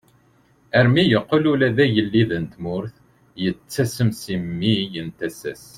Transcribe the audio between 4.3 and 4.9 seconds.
mmi